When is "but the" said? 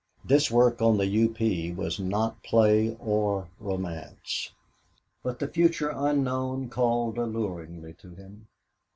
5.21-5.47